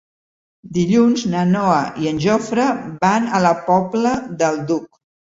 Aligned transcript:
Dilluns 0.75 1.25
na 1.33 1.41
Noa 1.49 1.83
i 2.05 2.09
en 2.11 2.21
Jofre 2.23 2.65
van 3.03 3.27
a 3.41 3.41
la 3.47 3.51
Pobla 3.67 4.15
del 4.41 4.59
Duc. 4.73 4.99